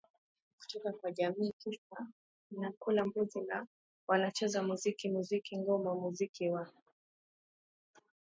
[0.59, 2.07] kutoka kwa jamii Kisha
[2.55, 3.67] wanakula mbuzi na
[4.07, 6.69] wanacheza muzikiMuziki na ngoma Muziki wa